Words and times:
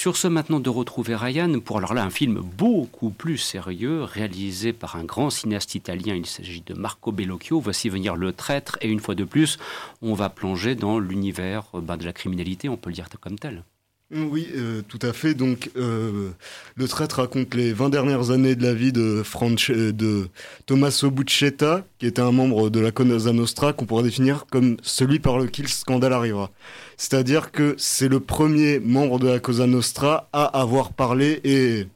Sur 0.00 0.16
ce 0.16 0.28
maintenant 0.28 0.60
de 0.60 0.70
retrouver 0.70 1.14
Ryan 1.14 1.60
pour 1.60 1.76
alors 1.76 1.92
là 1.92 2.02
un 2.02 2.08
film 2.08 2.40
beaucoup 2.40 3.10
plus 3.10 3.36
sérieux 3.36 4.02
réalisé 4.02 4.72
par 4.72 4.96
un 4.96 5.04
grand 5.04 5.28
cinéaste 5.28 5.74
italien, 5.74 6.14
il 6.14 6.24
s'agit 6.24 6.62
de 6.62 6.72
Marco 6.72 7.12
Bellocchio. 7.12 7.60
Voici 7.60 7.90
venir 7.90 8.16
Le 8.16 8.32
Traître 8.32 8.78
et 8.80 8.88
une 8.88 9.00
fois 9.00 9.14
de 9.14 9.24
plus, 9.24 9.58
on 10.00 10.14
va 10.14 10.30
plonger 10.30 10.74
dans 10.74 10.98
l'univers 10.98 11.64
ben, 11.74 11.98
de 11.98 12.06
la 12.06 12.14
criminalité, 12.14 12.70
on 12.70 12.78
peut 12.78 12.88
le 12.88 12.94
dire 12.94 13.10
comme 13.20 13.38
tel. 13.38 13.62
Oui, 14.12 14.48
euh, 14.56 14.82
tout 14.88 14.98
à 15.02 15.12
fait. 15.12 15.34
Donc, 15.34 15.70
euh, 15.76 16.30
le 16.74 16.88
traître 16.88 17.20
raconte 17.20 17.54
les 17.54 17.72
20 17.72 17.90
dernières 17.90 18.32
années 18.32 18.56
de 18.56 18.62
la 18.64 18.74
vie 18.74 18.90
de, 18.92 19.22
euh, 19.22 19.92
de 19.92 20.28
Tommaso 20.66 21.12
Buccetta, 21.12 21.84
qui 22.00 22.06
était 22.06 22.20
un 22.20 22.32
membre 22.32 22.70
de 22.70 22.80
la 22.80 22.90
Cosa 22.90 23.32
Nostra, 23.32 23.72
qu'on 23.72 23.86
pourrait 23.86 24.02
définir 24.02 24.46
comme 24.50 24.76
celui 24.82 25.20
par 25.20 25.38
lequel 25.38 25.66
le 25.66 25.70
scandale 25.70 26.12
arrivera. 26.12 26.50
C'est-à-dire 26.96 27.52
que 27.52 27.76
c'est 27.78 28.08
le 28.08 28.18
premier 28.18 28.80
membre 28.80 29.20
de 29.20 29.28
la 29.28 29.38
Cosa 29.38 29.68
Nostra 29.68 30.28
à 30.32 30.44
avoir 30.60 30.92
parlé, 30.92 31.40
et 31.44 31.86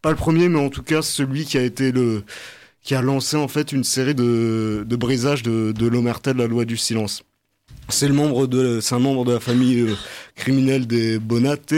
pas 0.00 0.10
le 0.10 0.16
premier, 0.16 0.48
mais 0.48 0.60
en 0.60 0.68
tout 0.68 0.84
cas 0.84 1.02
celui 1.02 1.44
qui 1.44 1.58
a 1.58 1.62
été 1.62 1.90
le 1.90 2.22
qui 2.82 2.94
a 2.94 3.02
lancé 3.02 3.36
en 3.36 3.48
fait 3.48 3.72
une 3.72 3.82
série 3.84 4.14
de, 4.14 4.84
de 4.86 4.96
brisages 4.96 5.42
de, 5.42 5.72
de 5.72 5.86
l'omerta 5.86 6.34
de 6.34 6.38
la 6.38 6.46
loi 6.46 6.66
du 6.66 6.76
silence. 6.76 7.24
C'est 7.88 8.08
le 8.08 8.14
un 8.14 8.98
membre 8.98 9.24
de 9.24 9.32
la 9.32 9.40
famille 9.40 9.80
euh, 9.80 9.94
criminelle 10.34 10.86
des 10.86 11.18
Bonate 11.18 11.74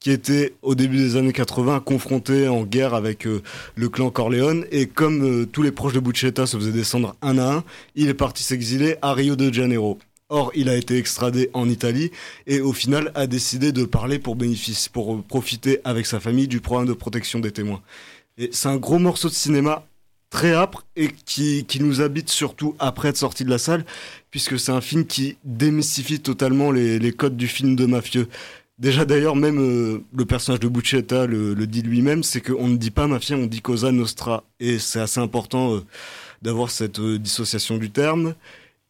qui 0.00 0.10
était 0.10 0.54
au 0.62 0.74
début 0.74 0.98
des 0.98 1.16
années 1.16 1.32
80 1.32 1.80
confronté 1.80 2.48
en 2.48 2.64
guerre 2.64 2.94
avec 2.94 3.26
euh, 3.26 3.42
le 3.76 3.88
clan 3.88 4.10
Corleone 4.10 4.66
et 4.70 4.86
comme 4.86 5.22
euh, 5.24 5.46
tous 5.46 5.62
les 5.62 5.72
proches 5.72 5.94
de 5.94 6.00
Buccetta 6.00 6.46
se 6.46 6.56
faisaient 6.56 6.72
descendre 6.72 7.16
un 7.22 7.38
à 7.38 7.56
un, 7.56 7.64
il 7.94 8.08
est 8.08 8.14
parti 8.14 8.42
s'exiler 8.42 8.96
à 9.02 9.14
Rio 9.14 9.36
de 9.36 9.52
Janeiro. 9.52 9.98
Or, 10.28 10.50
il 10.56 10.68
a 10.68 10.76
été 10.76 10.98
extradé 10.98 11.50
en 11.54 11.68
Italie 11.68 12.10
et 12.46 12.60
au 12.60 12.72
final 12.72 13.12
a 13.14 13.28
décidé 13.28 13.70
de 13.70 13.84
parler 13.84 14.18
pour 14.18 14.34
bénéficier, 14.34 14.90
pour 14.92 15.22
profiter 15.22 15.80
avec 15.84 16.06
sa 16.06 16.18
famille 16.18 16.48
du 16.48 16.60
programme 16.60 16.88
de 16.88 16.92
protection 16.92 17.38
des 17.38 17.52
témoins. 17.52 17.82
Et 18.36 18.50
c'est 18.52 18.68
un 18.68 18.76
gros 18.76 18.98
morceau 18.98 19.28
de 19.28 19.34
cinéma 19.34 19.86
très 20.36 20.52
âpre 20.52 20.84
et 20.96 21.08
qui, 21.24 21.64
qui 21.64 21.80
nous 21.80 22.02
habite 22.02 22.28
surtout 22.28 22.74
après 22.78 23.08
être 23.08 23.16
sorti 23.16 23.42
de 23.42 23.48
la 23.48 23.56
salle, 23.56 23.86
puisque 24.30 24.58
c'est 24.58 24.70
un 24.70 24.82
film 24.82 25.06
qui 25.06 25.38
démystifie 25.44 26.20
totalement 26.20 26.70
les, 26.70 26.98
les 26.98 27.12
codes 27.12 27.38
du 27.38 27.48
film 27.48 27.74
de 27.74 27.86
mafieux. 27.86 28.28
Déjà 28.78 29.06
d'ailleurs, 29.06 29.34
même 29.34 29.58
euh, 29.58 30.04
le 30.14 30.24
personnage 30.26 30.60
de 30.60 30.68
Buccetta 30.68 31.24
le, 31.24 31.54
le 31.54 31.66
dit 31.66 31.80
lui-même, 31.80 32.22
c'est 32.22 32.42
qu'on 32.42 32.68
ne 32.68 32.76
dit 32.76 32.90
pas 32.90 33.06
mafia, 33.06 33.34
on 33.34 33.46
dit 33.46 33.62
Cosa 33.62 33.92
Nostra. 33.92 34.44
Et 34.60 34.78
c'est 34.78 35.00
assez 35.00 35.20
important 35.20 35.76
euh, 35.76 35.80
d'avoir 36.42 36.70
cette 36.70 36.98
euh, 36.98 37.18
dissociation 37.18 37.78
du 37.78 37.90
terme. 37.90 38.34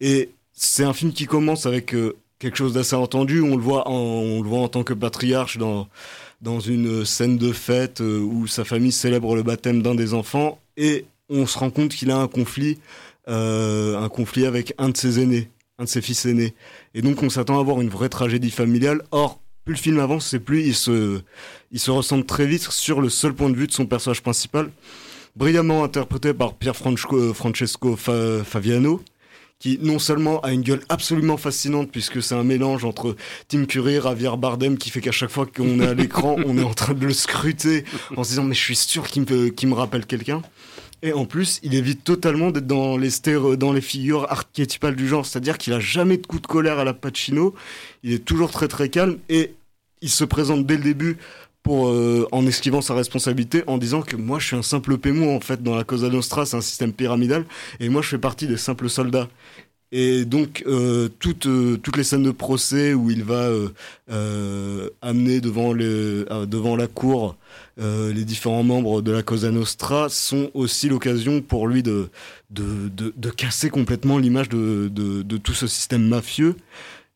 Et 0.00 0.31
c'est 0.53 0.83
un 0.83 0.94
film 0.94 1.12
qui 1.12 1.27
commence 1.27 1.64
avec 1.64 1.94
quelque 2.41 2.58
chose 2.58 2.72
d'assez 2.72 2.97
entendu. 2.97 3.41
On 3.41 3.55
le 3.55 3.62
voit 3.62 3.86
en, 3.86 3.92
on 3.92 4.42
le 4.42 4.48
voit 4.48 4.62
en 4.62 4.69
tant 4.69 4.83
que 4.83 4.94
patriarche 4.94 5.58
dans, 5.58 5.86
dans 6.41 6.58
une 6.58 7.05
scène 7.05 7.38
de 7.38 7.53
fête 7.53 8.00
où 8.00 8.48
sa 8.48 8.64
famille 8.64 8.91
célèbre 8.91 9.36
le 9.36 9.44
baptême 9.44 9.81
d'un 9.81 9.94
des 9.94 10.12
enfants. 10.12 10.58
Et 10.77 11.05
on 11.28 11.46
se 11.46 11.58
rend 11.58 11.70
compte 11.70 11.92
qu'il 11.92 12.10
a 12.10 12.16
un 12.16 12.28
conflit, 12.28 12.78
euh, 13.28 13.98
un 13.98 14.08
conflit 14.08 14.46
avec 14.46 14.74
un 14.78 14.88
de 14.88 14.96
ses 14.96 15.20
aînés, 15.20 15.50
un 15.78 15.84
de 15.84 15.88
ses 15.88 16.02
fils 16.02 16.24
aînés. 16.27 16.55
Et 16.94 17.02
donc 17.02 17.22
on 17.22 17.30
s'attend 17.30 17.58
à 17.58 17.60
avoir 17.60 17.80
une 17.80 17.88
vraie 17.88 18.08
tragédie 18.08 18.50
familiale. 18.50 19.02
Or, 19.10 19.41
plus 19.64 19.74
le 19.74 19.80
film 19.80 19.98
avance, 19.98 20.27
c'est 20.27 20.41
plus 20.41 20.64
il 20.64 20.74
se, 20.74 21.20
il 21.72 21.80
se 21.80 21.91
ressemble 21.91 22.24
très 22.24 22.47
vite 22.47 22.62
sur 22.70 23.00
le 23.00 23.08
seul 23.08 23.34
point 23.34 23.50
de 23.50 23.56
vue 23.56 23.66
de 23.66 23.72
son 23.72 23.86
personnage 23.86 24.22
principal, 24.22 24.70
brillamment 25.34 25.82
interprété 25.82 26.32
par 26.32 26.54
Pierre 26.54 26.77
Francesco 26.77 27.97
Faviano, 27.97 29.02
qui 29.58 29.78
non 29.80 29.98
seulement 29.98 30.41
a 30.41 30.52
une 30.52 30.60
gueule 30.60 30.82
absolument 30.88 31.36
fascinante 31.36 31.91
puisque 31.91 32.22
c'est 32.22 32.34
un 32.34 32.44
mélange 32.44 32.84
entre 32.84 33.16
Tim 33.48 33.64
Curry, 33.64 34.00
Javier 34.02 34.36
Bardem 34.38 34.77
qui 34.77 34.91
fait 34.91 35.00
qu'à 35.00 35.12
chaque 35.12 35.30
fois 35.30 35.47
qu'on 35.47 35.80
est 35.80 35.86
à 35.86 35.94
l'écran, 35.94 36.36
on 36.47 36.58
est 36.58 36.62
en 36.62 36.74
train 36.74 36.94
de 36.94 37.04
le 37.04 37.12
scruter 37.12 37.84
en 38.16 38.22
se 38.22 38.30
disant 38.30 38.44
mais 38.44 38.54
je 38.54 38.62
suis 38.62 38.77
sûr 38.77 39.06
qu'il 39.08 39.22
me, 39.22 39.48
qu'il 39.48 39.69
me 39.69 39.74
rappelle 39.74 40.06
quelqu'un. 40.06 40.42
Et 41.02 41.12
en 41.12 41.27
plus, 41.27 41.61
il 41.62 41.75
évite 41.75 42.05
totalement 42.05 42.50
d'être 42.50 42.66
dans 42.66 42.97
les 42.97 43.11
dans 43.58 43.72
les 43.72 43.80
figures 43.80 44.31
archétypales 44.31 44.97
du 44.97 45.06
genre, 45.06 45.26
c'est-à-dire 45.26 45.59
qu'il 45.59 45.72
a 45.72 45.81
jamais 45.81 46.16
de 46.16 46.26
coup 46.26 46.41
de 46.41 46.47
colère 46.47 46.78
à 46.78 46.84
la 46.84 46.94
Pacino, 46.94 47.54
il 48.03 48.12
est 48.12 48.25
toujours 48.25 48.50
très 48.50 48.69
très 48.69 48.88
calme. 48.88 49.19
Et 49.28 49.54
il 50.00 50.10
se 50.10 50.25
présente 50.25 50.66
dès 50.66 50.76
le 50.76 50.82
début 50.82 51.19
euh, 51.69 52.26
en 52.32 52.47
esquivant 52.47 52.81
sa 52.81 52.94
responsabilité 52.94 53.65
en 53.66 53.78
disant 53.78 54.03
que 54.03 54.15
moi 54.16 54.38
je 54.38 54.47
suis 54.47 54.56
un 54.56 54.62
simple 54.62 54.98
pémo 54.98 55.34
en 55.34 55.41
fait 55.41 55.62
dans 55.62 55.75
la 55.75 55.84
Cosa 55.84 56.09
Nostra, 56.09 56.47
c'est 56.47 56.56
un 56.56 56.60
système 56.60 56.93
pyramidal. 56.93 57.44
Et 57.81 57.88
moi 57.88 58.03
je 58.03 58.09
fais 58.09 58.19
partie 58.19 58.47
des 58.47 58.56
simples 58.56 58.88
soldats. 58.88 59.28
Et 59.98 60.26
donc 60.26 60.62
euh, 60.66 61.08
toutes 61.20 61.46
euh, 61.46 61.78
toutes 61.78 61.96
les 61.96 62.04
scènes 62.04 62.22
de 62.22 62.30
procès 62.30 62.92
où 62.92 63.10
il 63.10 63.24
va 63.24 63.48
euh, 64.10 64.90
amener 65.00 65.40
devant 65.40 65.72
devant 65.74 66.76
la 66.76 66.86
cour 66.86 67.34
les 67.78 68.24
différents 68.26 68.62
membres 68.62 69.00
de 69.00 69.10
la 69.10 69.22
Cosa 69.22 69.50
Nostra 69.50 70.10
sont 70.10 70.50
aussi 70.52 70.90
l'occasion 70.90 71.40
pour 71.40 71.66
lui 71.66 71.82
de 71.82 72.10
de, 72.50 72.90
de, 72.90 73.30
casser 73.30 73.70
complètement 73.70 74.18
l'image 74.18 74.50
de, 74.50 74.88
de, 74.88 75.36
tout 75.38 75.54
ce 75.54 75.66
système 75.66 76.06
mafieux. 76.06 76.56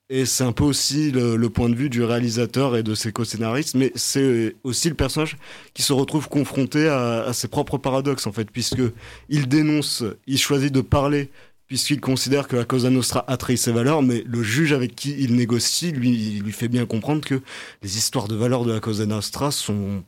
Et 0.08 0.24
c'est 0.24 0.42
un 0.42 0.52
peu 0.52 0.64
aussi 0.64 1.12
le, 1.12 1.36
le, 1.36 1.50
point 1.50 1.68
de 1.68 1.76
vue 1.76 1.88
du 1.88 2.02
réalisateur 2.02 2.76
et 2.76 2.82
de 2.82 2.94
ses 2.97 3.12
co-scénaristes, 3.12 3.76
mais 3.76 3.92
c'est 3.94 4.56
aussi 4.64 4.88
le 4.88 4.97
personnage 4.97 5.36
qui 5.72 5.82
se 5.82 5.92
retrouve 5.92 6.28
confronté 6.28 6.88
à, 6.88 7.22
à, 7.22 7.32
ses 7.32 7.47
propres 7.47 7.78
paradoxes 7.78 8.26
en 8.26 8.32
fait, 8.32 8.50
puisque 8.50 8.82
il 9.28 9.47
dénonce, 9.48 10.02
il 10.26 10.38
choisit 10.38 10.72
de 10.72 10.80
parler 10.80 11.30
puisqu'il 11.70 12.00
considère 12.00 12.48
que 12.48 12.56
la 12.56 12.64
Cosa 12.64 12.91
Nostra 12.91 13.25
a 13.28 13.36
trahi 13.36 13.56
ses 13.56 13.70
valeurs, 13.70 14.03
mais 14.03 14.25
le 14.26 14.42
juge 14.42 14.72
avec 14.72 14.97
qui 14.97 15.14
il 15.20 15.36
négocie, 15.36 15.92
lui, 15.92 16.41
lui 16.41 16.50
fait 16.50 16.66
bien 16.66 16.84
comprendre 16.84 17.25
que 17.25 17.41
les 17.84 17.97
histoires 17.97 18.26
de 18.26 18.34
valeurs 18.34 18.64
de 18.64 18.72
la 18.72 18.81
Cosa 18.81 19.06
Nostra 19.06 19.53
sont... 19.53 20.03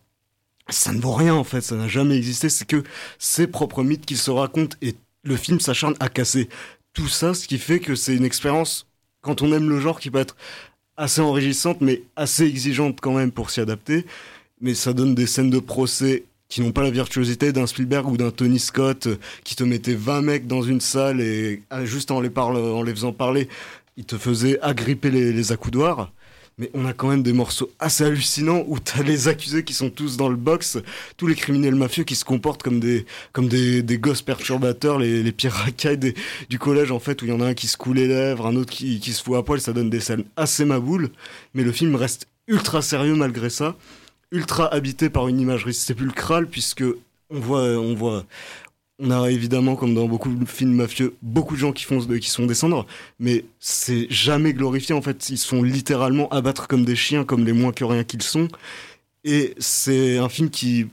Ça 0.69 0.93
ne 0.93 1.01
vaut 1.01 1.13
rien 1.13 1.37
en 1.37 1.45
fait, 1.45 1.61
ça 1.61 1.77
n'a 1.77 1.87
jamais 1.87 2.17
existé, 2.17 2.49
c'est 2.49 2.65
que 2.65 2.83
ses 3.21 3.47
propres 3.47 3.85
mythes 3.85 4.05
qu'il 4.05 4.17
se 4.17 4.33
raconte 4.33 4.77
et 4.83 4.97
le 5.23 5.37
film 5.37 5.61
s'acharne 5.61 5.95
à 6.01 6.09
casser 6.09 6.49
tout 6.95 7.07
ça, 7.07 7.33
ce 7.33 7.47
qui 7.47 7.59
fait 7.59 7.79
que 7.79 7.95
c'est 7.95 8.17
une 8.17 8.25
expérience, 8.25 8.89
quand 9.21 9.41
on 9.41 9.53
aime 9.53 9.69
le 9.69 9.79
genre, 9.79 10.01
qui 10.01 10.11
peut 10.11 10.19
être 10.19 10.37
assez 10.97 11.21
enrichissante, 11.21 11.81
mais 11.81 12.03
assez 12.17 12.45
exigeante 12.45 12.99
quand 13.01 13.15
même 13.15 13.31
pour 13.31 13.51
s'y 13.51 13.61
adapter. 13.61 14.05
Mais 14.61 14.75
ça 14.75 14.93
donne 14.93 15.15
des 15.15 15.29
scènes 15.29 15.51
de 15.51 15.61
procès 15.61 16.25
qui 16.53 16.61
n'ont 16.61 16.73
pas 16.73 16.83
la 16.83 16.91
virtuosité 16.91 17.51
d'un 17.51 17.67
Spielberg 17.67 18.07
ou 18.11 18.19
d'un 18.19 18.31
Tony 18.31 18.59
Scott 18.59 19.07
euh, 19.07 19.17
qui 19.43 19.57
te 19.57 19.65
mettait 19.65 19.95
20 19.95 20.21
mecs 20.21 20.47
dans 20.47 20.61
une 20.61 20.83
salle 20.83 21.23
et 21.23 21.63
ah, 21.71 21.87
juste 21.87 22.11
en 22.11 22.21
les, 22.21 22.29
parle, 22.29 22.59
en 22.59 22.83
les 22.83 22.93
faisant 22.93 23.15
parler, 23.15 23.49
il 23.97 24.05
te 24.05 24.19
faisait 24.19 24.61
agripper 24.61 25.11
les, 25.11 25.51
accoudoirs. 25.51 26.13
Mais 26.59 26.71
on 26.75 26.85
a 26.85 26.93
quand 26.93 27.09
même 27.09 27.23
des 27.23 27.33
morceaux 27.33 27.71
assez 27.79 28.05
hallucinants 28.05 28.65
où 28.67 28.79
t'as 28.79 29.03
les 29.03 29.29
accusés 29.29 29.65
qui 29.65 29.73
sont 29.73 29.89
tous 29.89 30.19
dans 30.19 30.29
le 30.29 30.37
box, 30.37 30.77
tous 31.17 31.27
les 31.27 31.37
criminels 31.37 31.75
mafieux 31.75 32.05
qui 32.05 32.17
se 32.17 32.25
comportent 32.27 32.63
comme 32.63 32.81
des, 32.81 33.07
comme 33.33 33.49
des 33.49 33.83
gosses 33.99 34.21
perturbateurs, 34.21 34.99
les, 34.99 35.23
les 35.23 35.33
pires 35.33 35.55
racailles 35.55 36.13
du 36.51 36.59
collège 36.59 36.91
en 36.91 36.99
fait, 36.99 37.23
où 37.23 37.25
il 37.25 37.31
y 37.31 37.35
en 37.35 37.41
a 37.41 37.47
un 37.47 37.55
qui 37.55 37.67
se 37.67 37.79
coule 37.79 37.97
les 37.97 38.09
lèvres, 38.09 38.47
un 38.47 38.57
autre 38.57 38.71
qui, 38.71 39.01
qui 39.01 39.15
se 39.15 39.23
fout 39.23 39.37
à 39.37 39.43
poil, 39.43 39.59
ça 39.59 39.73
donne 39.73 39.89
des 39.89 40.01
scènes 40.01 40.25
assez 40.37 40.67
maboules. 40.67 41.09
Mais 41.55 41.65
le 41.65 41.73
film 41.73 41.95
reste 41.95 42.29
ultra 42.47 42.83
sérieux 42.83 43.15
malgré 43.15 43.49
ça 43.49 43.75
ultra 44.33 44.73
habité 44.73 45.11
par 45.11 45.29
une 45.29 45.39
imagerie 45.39 45.75
sépulcrale 45.75 46.49
puisque 46.49 46.85
on 47.31 47.39
voit, 47.39 47.63
on 47.63 47.95
voit, 47.95 48.25
on 48.99 49.11
a 49.11 49.31
évidemment, 49.31 49.77
comme 49.77 49.95
dans 49.95 50.07
beaucoup 50.07 50.33
de 50.33 50.45
films 50.45 50.75
mafieux, 50.75 51.15
beaucoup 51.23 51.55
de 51.55 51.61
gens 51.61 51.73
qui 51.73 51.85
font, 51.85 52.01
qui 52.01 52.31
sont 52.31 52.47
descendre, 52.47 52.87
mais 53.19 53.45
c'est 53.61 54.07
jamais 54.11 54.53
glorifié. 54.53 54.95
En 54.95 55.03
fait, 55.03 55.29
ils 55.29 55.39
sont 55.39 55.63
littéralement 55.63 56.29
abattre 56.31 56.67
comme 56.69 56.85
des 56.85 56.97
chiens, 56.97 57.25
comme 57.25 57.45
les 57.45 57.53
moins 57.53 57.73
que 57.73 57.85
rien 57.85 58.05
qu'ils 58.05 58.23
sont. 58.23 58.49
Et 59.25 59.55
c'est 59.59 60.19
un 60.19 60.29
film 60.29 60.51
qui, 60.51 60.89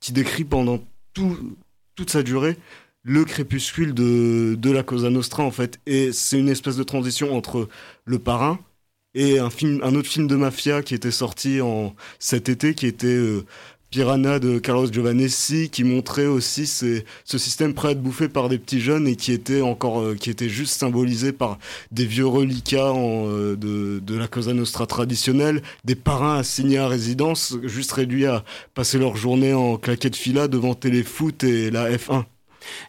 qui 0.00 0.12
décrit 0.12 0.44
pendant 0.44 0.82
tout, 1.14 1.56
toute 1.94 2.10
sa 2.10 2.22
durée 2.22 2.56
le 3.08 3.24
crépuscule 3.24 3.94
de, 3.94 4.56
de 4.58 4.70
la 4.70 4.82
Cosa 4.82 5.10
Nostra, 5.10 5.44
en 5.44 5.52
fait. 5.52 5.78
Et 5.86 6.12
c'est 6.12 6.40
une 6.40 6.48
espèce 6.48 6.76
de 6.76 6.82
transition 6.82 7.36
entre 7.36 7.68
le 8.04 8.18
parrain, 8.18 8.58
et 9.16 9.38
un 9.38 9.50
film, 9.50 9.80
un 9.82 9.94
autre 9.94 10.08
film 10.08 10.28
de 10.28 10.36
mafia 10.36 10.82
qui 10.82 10.94
était 10.94 11.10
sorti 11.10 11.62
en 11.62 11.94
cet 12.18 12.50
été, 12.50 12.74
qui 12.74 12.86
était 12.86 13.06
euh, 13.06 13.46
Piranha 13.90 14.38
de 14.38 14.58
Carlos 14.58 14.92
Giovannessi, 14.92 15.70
qui 15.70 15.84
montrait 15.84 16.26
aussi 16.26 16.66
ce 16.66 17.38
système 17.38 17.72
prêt 17.72 17.88
à 17.88 17.90
être 17.92 18.02
bouffé 18.02 18.28
par 18.28 18.50
des 18.50 18.58
petits 18.58 18.80
jeunes 18.80 19.08
et 19.08 19.16
qui 19.16 19.32
était 19.32 19.62
encore, 19.62 20.00
euh, 20.00 20.14
qui 20.16 20.28
était 20.28 20.50
juste 20.50 20.78
symbolisé 20.78 21.32
par 21.32 21.58
des 21.92 22.04
vieux 22.04 22.26
reliquats 22.26 22.92
euh, 22.94 23.56
de, 23.56 24.14
la 24.14 24.28
Cosa 24.28 24.52
Nostra 24.52 24.86
traditionnelle, 24.86 25.62
des 25.86 25.94
parrains 25.94 26.36
assignés 26.36 26.78
à 26.78 26.86
résidence, 26.86 27.56
juste 27.62 27.92
réduits 27.92 28.26
à 28.26 28.44
passer 28.74 28.98
leur 28.98 29.16
journée 29.16 29.54
en 29.54 29.78
claquette 29.78 30.16
fila 30.16 30.46
devant 30.46 30.74
téléfoot 30.74 31.42
et 31.42 31.70
la 31.70 31.90
F1. 31.90 32.24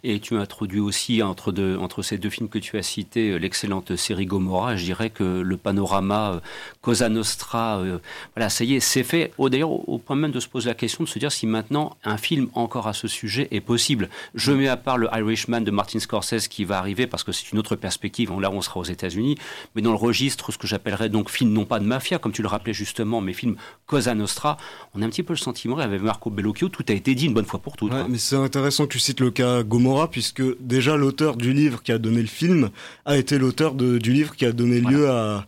Et 0.04 0.20
tu 0.20 0.36
as 0.36 0.40
introduit 0.40 0.80
aussi 0.80 1.22
entre, 1.24 1.52
deux, 1.52 1.78
entre 1.78 2.02
ces 2.02 2.18
deux 2.18 2.30
films 2.30 2.50
que 2.50 2.60
tu 2.60 2.78
as 2.78 2.84
cités 2.84 3.32
euh, 3.32 3.38
l'excellente 3.38 3.96
série 3.96 4.26
Gomorrah. 4.26 4.76
Je 4.76 4.84
dirais 4.84 5.10
que 5.10 5.24
le 5.24 5.58
panorama 5.58 6.34
euh, 6.34 6.40
Cosa 6.82 7.10
Nostra, 7.10 7.80
euh, 7.80 8.00
voilà, 8.36 8.50
ça 8.50 8.64
y 8.64 8.76
est, 8.76 8.80
c'est 8.80 9.04
fait. 9.04 9.32
D'ailleurs, 9.40 9.90
au 9.90 9.98
point 9.98 10.16
même 10.16 10.32
de 10.32 10.40
se 10.40 10.48
poser 10.48 10.68
la 10.70 10.76
question 10.76 11.04
de 11.04 11.10
se 11.10 11.20
dire 11.20 11.32
si 11.32 11.48
maintenant 11.48 11.98
un 12.04 12.18
film 12.18 12.50
encore 12.54 12.88
à 12.88 12.94
ce 12.94 13.08
sujet 13.08 13.48
est 13.52 13.62
possible. 13.62 14.10
Je 14.36 14.52
mets 14.52 14.68
à 14.68 14.78
part 14.78 14.98
le 14.98 15.08
Irishman 15.14 15.62
de 15.62 15.72
Martin 15.72 16.00
Scorsese 16.00 16.48
qui 16.48 16.66
va 16.66 16.78
arriver 16.78 17.08
parce 17.08 17.24
que 17.24 17.32
c'est 17.32 17.52
une 17.52 17.60
autre 17.60 17.76
perspective. 17.76 18.32
Là, 18.40 18.52
on 18.52 18.62
sera 18.62 18.80
aux 18.80 18.84
États-Unis, 18.84 19.36
mais 19.76 19.82
dans 19.82 19.92
le 19.92 19.98
registre, 19.98 20.52
ce 20.52 20.58
que 20.58 20.68
j'appellerais 20.68 21.10
donc 21.10 21.30
film 21.30 21.52
non 21.52 21.66
pas 21.66 21.80
de 21.80 21.86
mafia, 21.86 22.20
comme 22.20 22.32
tu 22.32 22.42
le 22.42 22.48
rappelais 22.48 22.74
justement, 22.74 23.22
mais 23.22 23.34
film 23.34 23.56
Cosa 23.86 24.14
Nostra, 24.14 24.58
on 24.94 25.02
a 25.02 25.06
un 25.06 25.10
petit 25.10 25.24
peu 25.24 25.34
le 25.34 25.38
sentiment 25.38 25.78
avec 25.78 26.02
Marco 26.02 26.30
Bellocchio, 26.30 26.70
tout 26.70 26.86
a 26.88 26.94
été 26.94 27.16
dit 27.16 27.26
une 27.26 27.34
bonne 27.34 27.46
fois 27.46 27.60
pour 27.60 27.78
toutes. 27.78 27.94
Ouais, 27.94 28.06
mais 28.08 28.18
c'est 28.18 28.36
intéressant 28.36 28.86
que 28.86 28.94
tu 28.94 29.00
cites 29.00 29.20
le 29.20 29.32
cas 29.32 29.64
Gomorrah, 29.68 30.10
puisque 30.10 30.42
déjà 30.60 30.98
l'auteur 30.98 31.36
du 31.36 31.54
livre 31.54 31.84
qui 31.84 31.92
a 31.92 31.98
donné 31.98 32.22
le 32.22 32.28
film 32.28 32.70
a 33.06 33.18
été 33.18 33.38
l'auteur 33.38 33.74
du 33.76 34.12
livre 34.12 34.36
qui 34.36 34.46
a 34.46 34.52
donné 34.52 34.80
lieu 34.80 35.10
à 35.10 35.46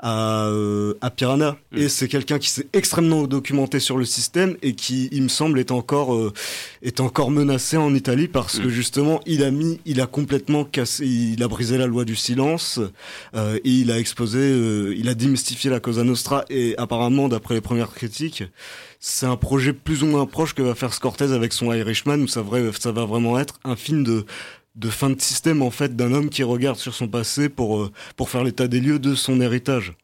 à, 0.00 0.46
euh, 0.46 0.94
à 1.00 1.10
Piranha. 1.10 1.56
Mm. 1.72 1.78
Et 1.78 1.88
c'est 1.88 2.08
quelqu'un 2.08 2.38
qui 2.38 2.48
s'est 2.48 2.66
extrêmement 2.72 3.26
documenté 3.26 3.80
sur 3.80 3.96
le 3.96 4.04
système 4.04 4.56
et 4.62 4.74
qui, 4.74 5.08
il 5.12 5.22
me 5.22 5.28
semble, 5.28 5.58
est 5.60 5.70
encore, 5.70 6.14
euh, 6.14 6.32
est 6.82 7.00
encore 7.00 7.30
menacé 7.30 7.76
en 7.76 7.94
Italie 7.94 8.28
parce 8.28 8.58
que 8.58 8.66
mm. 8.66 8.70
justement, 8.70 9.20
il 9.26 9.44
a 9.44 9.50
mis, 9.50 9.80
il 9.84 10.00
a 10.00 10.06
complètement 10.06 10.64
cassé, 10.64 11.06
il 11.06 11.42
a 11.42 11.48
brisé 11.48 11.78
la 11.78 11.86
loi 11.86 12.04
du 12.04 12.16
silence 12.16 12.80
euh, 13.34 13.56
et 13.56 13.70
il 13.70 13.90
a 13.90 13.98
exposé, 13.98 14.38
euh, 14.38 14.94
il 14.96 15.08
a 15.08 15.14
démystifié 15.14 15.70
la 15.70 15.80
Cosa 15.80 16.04
Nostra 16.04 16.44
et 16.48 16.74
apparemment, 16.78 17.28
d'après 17.28 17.54
les 17.54 17.60
premières 17.60 17.92
critiques, 17.92 18.44
c'est 18.98 19.26
un 19.26 19.36
projet 19.36 19.72
plus 19.72 20.02
ou 20.02 20.06
moins 20.06 20.26
proche 20.26 20.54
que 20.54 20.62
va 20.62 20.74
faire 20.74 20.92
Scorsese 20.92 21.32
avec 21.32 21.52
son 21.52 21.72
Irishman 21.72 22.20
où 22.20 22.28
ça, 22.28 22.42
vrai, 22.42 22.70
ça 22.78 22.92
va 22.92 23.04
vraiment 23.04 23.38
être 23.38 23.58
un 23.64 23.76
film 23.76 24.04
de 24.04 24.26
de 24.74 24.88
fin 24.88 25.10
de 25.10 25.20
système 25.20 25.62
en 25.62 25.70
fait 25.70 25.96
d'un 25.96 26.12
homme 26.12 26.30
qui 26.30 26.42
regarde 26.42 26.78
sur 26.78 26.94
son 26.94 27.08
passé 27.08 27.48
pour, 27.48 27.80
euh, 27.80 27.92
pour 28.16 28.30
faire 28.30 28.44
l'état 28.44 28.68
des 28.68 28.80
lieux 28.80 28.98
de 28.98 29.14
son 29.14 29.40
héritage. 29.40 29.94